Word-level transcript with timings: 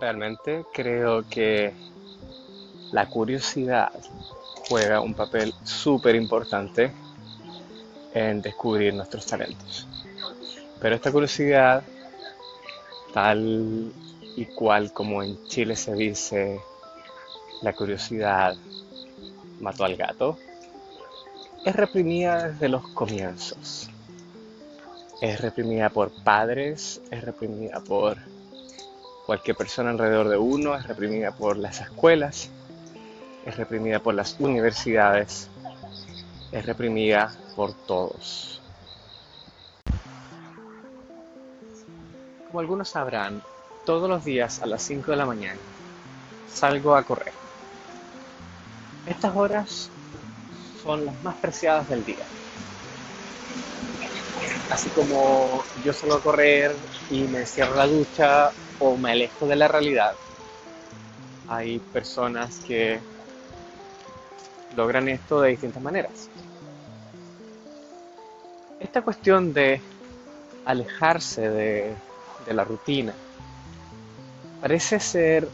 Realmente 0.00 0.64
creo 0.72 1.28
que 1.28 1.72
la 2.92 3.06
curiosidad 3.06 3.92
juega 4.68 5.00
un 5.00 5.14
papel 5.14 5.52
súper 5.64 6.14
importante 6.14 6.92
en 8.14 8.40
descubrir 8.40 8.94
nuestros 8.94 9.26
talentos. 9.26 9.86
Pero 10.80 10.94
esta 10.94 11.10
curiosidad, 11.10 11.82
tal 13.12 13.92
y 14.36 14.46
cual 14.46 14.92
como 14.92 15.22
en 15.22 15.36
Chile 15.48 15.74
se 15.74 15.94
dice, 15.94 16.60
la 17.62 17.72
curiosidad 17.72 18.56
mató 19.60 19.84
al 19.84 19.96
gato, 19.96 20.38
es 21.64 21.74
reprimida 21.74 22.50
desde 22.50 22.68
los 22.68 22.86
comienzos. 22.88 23.90
Es 25.20 25.40
reprimida 25.40 25.90
por 25.90 26.12
padres, 26.22 27.02
es 27.10 27.24
reprimida 27.24 27.80
por 27.80 28.16
cualquier 29.28 29.58
persona 29.58 29.90
alrededor 29.90 30.30
de 30.30 30.38
uno, 30.38 30.74
es 30.74 30.86
reprimida 30.86 31.32
por 31.32 31.58
las 31.58 31.82
escuelas, 31.82 32.48
es 33.44 33.58
reprimida 33.58 33.98
por 33.98 34.14
las 34.14 34.40
universidades, 34.40 35.50
es 36.50 36.64
reprimida 36.64 37.30
por 37.54 37.74
todos. 37.74 38.62
Como 42.46 42.60
algunos 42.60 42.88
sabrán, 42.88 43.42
todos 43.84 44.08
los 44.08 44.24
días 44.24 44.62
a 44.62 44.66
las 44.66 44.82
5 44.84 45.10
de 45.10 45.16
la 45.18 45.26
mañana 45.26 45.60
salgo 46.50 46.96
a 46.96 47.02
correr. 47.02 47.34
Estas 49.06 49.36
horas 49.36 49.90
son 50.82 51.04
las 51.04 51.22
más 51.22 51.34
preciadas 51.34 51.86
del 51.90 52.02
día. 52.02 52.24
Así 54.70 54.90
como 54.90 55.62
yo 55.82 55.92
salgo 55.92 56.16
a 56.16 56.22
correr 56.22 56.76
y 57.10 57.22
me 57.22 57.40
encierro 57.40 57.74
la 57.74 57.86
ducha 57.86 58.52
o 58.78 58.96
me 58.96 59.12
alejo 59.12 59.46
de 59.46 59.56
la 59.56 59.66
realidad, 59.66 60.14
hay 61.48 61.78
personas 61.78 62.60
que 62.60 63.00
logran 64.76 65.08
esto 65.08 65.40
de 65.40 65.50
distintas 65.50 65.82
maneras. 65.82 66.30
Esta 68.78 69.00
cuestión 69.02 69.54
de 69.54 69.80
alejarse 70.66 71.48
de, 71.48 71.96
de 72.46 72.54
la 72.54 72.64
rutina 72.64 73.14
parece 74.60 75.00
ser 75.00 75.48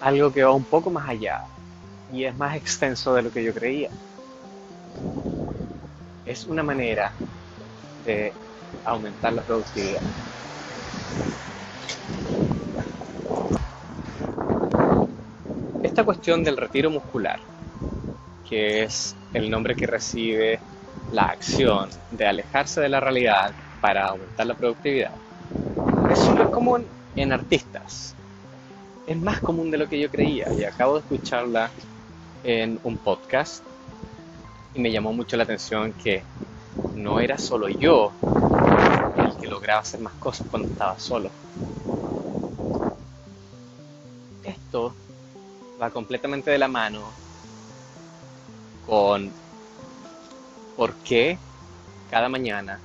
algo 0.00 0.32
que 0.32 0.42
va 0.42 0.52
un 0.52 0.64
poco 0.64 0.90
más 0.90 1.08
allá 1.08 1.42
y 2.12 2.24
es 2.24 2.36
más 2.36 2.56
extenso 2.56 3.14
de 3.14 3.22
lo 3.22 3.30
que 3.30 3.44
yo 3.44 3.52
creía. 3.52 3.90
Es 6.24 6.46
una 6.46 6.62
manera 6.62 7.12
de 8.06 8.32
aumentar 8.84 9.32
la 9.32 9.42
productividad. 9.42 10.02
Esta 15.82 16.04
cuestión 16.04 16.44
del 16.44 16.56
retiro 16.56 16.90
muscular, 16.90 17.40
que 18.48 18.84
es 18.84 19.16
el 19.34 19.50
nombre 19.50 19.74
que 19.74 19.86
recibe 19.86 20.60
la 21.12 21.24
acción 21.24 21.90
de 22.12 22.26
alejarse 22.26 22.80
de 22.80 22.88
la 22.88 23.00
realidad 23.00 23.52
para 23.80 24.06
aumentar 24.06 24.46
la 24.46 24.54
productividad, 24.54 25.12
es 26.10 26.18
súper 26.18 26.50
común 26.50 26.86
en 27.16 27.32
artistas. 27.32 28.14
Es 29.06 29.16
más 29.20 29.40
común 29.40 29.70
de 29.70 29.78
lo 29.78 29.88
que 29.88 29.98
yo 29.98 30.10
creía 30.10 30.52
y 30.52 30.64
acabo 30.64 30.94
de 30.94 31.00
escucharla 31.00 31.70
en 32.44 32.78
un 32.82 32.96
podcast 32.98 33.64
y 34.74 34.80
me 34.80 34.92
llamó 34.92 35.12
mucho 35.12 35.36
la 35.36 35.44
atención 35.44 35.92
que 35.92 36.22
no 36.96 37.20
era 37.20 37.38
solo 37.38 37.68
yo 37.68 38.10
el 39.16 39.36
que 39.36 39.46
lograba 39.46 39.80
hacer 39.80 40.00
más 40.00 40.14
cosas 40.14 40.46
cuando 40.50 40.68
estaba 40.68 40.98
solo. 40.98 41.30
Esto 44.42 44.94
va 45.80 45.90
completamente 45.90 46.50
de 46.50 46.58
la 46.58 46.68
mano 46.68 47.12
con 48.86 49.30
por 50.76 50.94
qué 50.96 51.38
cada 52.10 52.28
mañana 52.28 52.80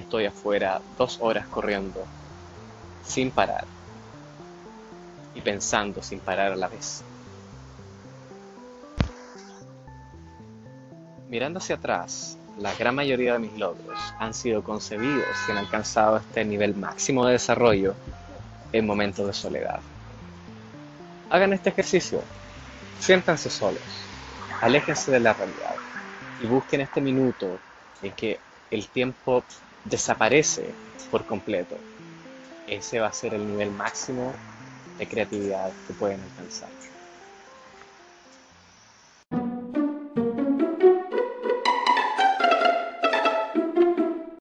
estoy 0.00 0.26
afuera 0.26 0.82
dos 0.98 1.18
horas 1.20 1.46
corriendo 1.46 2.06
sin 3.02 3.30
parar 3.30 3.66
y 5.34 5.40
pensando 5.40 6.02
sin 6.02 6.20
parar 6.20 6.52
a 6.52 6.56
la 6.56 6.68
vez. 6.68 7.04
Mirando 11.28 11.58
hacia 11.58 11.76
atrás, 11.76 12.38
la 12.58 12.74
gran 12.74 12.94
mayoría 12.94 13.34
de 13.34 13.38
mis 13.38 13.56
logros 13.58 13.98
han 14.18 14.34
sido 14.34 14.62
concebidos 14.62 15.26
y 15.48 15.52
han 15.52 15.58
alcanzado 15.58 16.18
este 16.18 16.44
nivel 16.44 16.74
máximo 16.74 17.26
de 17.26 17.32
desarrollo 17.32 17.94
en 18.72 18.86
momentos 18.86 19.26
de 19.26 19.32
soledad. 19.32 19.80
Hagan 21.30 21.52
este 21.52 21.70
ejercicio, 21.70 22.22
siéntanse 23.00 23.48
solos, 23.48 23.82
aléjense 24.60 25.10
de 25.10 25.20
la 25.20 25.32
realidad 25.32 25.76
y 26.40 26.46
busquen 26.46 26.82
este 26.82 27.00
minuto 27.00 27.58
en 28.02 28.12
que 28.12 28.38
el 28.70 28.86
tiempo 28.88 29.42
desaparece 29.84 30.74
por 31.10 31.24
completo. 31.24 31.76
Ese 32.66 33.00
va 33.00 33.08
a 33.08 33.12
ser 33.12 33.34
el 33.34 33.46
nivel 33.46 33.70
máximo 33.70 34.34
de 34.98 35.06
creatividad 35.06 35.72
que 35.86 35.94
pueden 35.94 36.20
alcanzar. 36.20 36.70